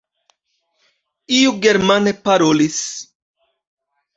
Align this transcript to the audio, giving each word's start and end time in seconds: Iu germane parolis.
Iu 1.39 1.53
germane 1.67 2.15
parolis. 2.25 2.81